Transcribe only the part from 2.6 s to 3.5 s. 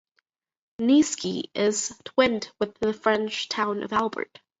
the French